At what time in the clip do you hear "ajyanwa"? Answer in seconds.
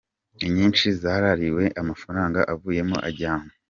3.07-3.51